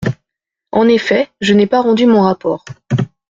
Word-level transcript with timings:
En 0.71 0.87
effet, 0.87 1.29
je 1.41 1.53
n’ai 1.53 1.67
pas 1.67 1.79
rendu 1.81 2.07
mon 2.07 2.21
rapport. 2.23 2.65